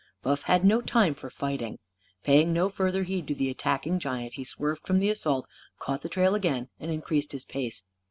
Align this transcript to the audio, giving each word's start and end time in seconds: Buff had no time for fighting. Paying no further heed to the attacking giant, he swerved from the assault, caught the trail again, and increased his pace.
Buff 0.23 0.41
had 0.41 0.65
no 0.65 0.81
time 0.81 1.13
for 1.13 1.29
fighting. 1.29 1.77
Paying 2.23 2.51
no 2.51 2.69
further 2.69 3.03
heed 3.03 3.27
to 3.27 3.35
the 3.35 3.51
attacking 3.51 3.99
giant, 3.99 4.33
he 4.33 4.43
swerved 4.43 4.87
from 4.87 4.97
the 4.97 5.11
assault, 5.11 5.47
caught 5.77 6.01
the 6.01 6.09
trail 6.09 6.33
again, 6.33 6.69
and 6.79 6.89
increased 6.89 7.33
his 7.33 7.45
pace. 7.45 7.83